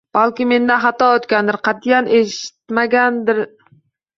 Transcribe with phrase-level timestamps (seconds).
[0.17, 3.43] Balki mendan xato o`tgandir, qat`iyat etishmagandir